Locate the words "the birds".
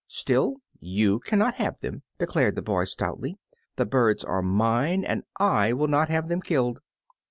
3.75-4.23